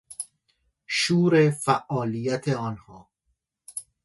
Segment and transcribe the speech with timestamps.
[0.87, 3.07] شور فعالیت آنها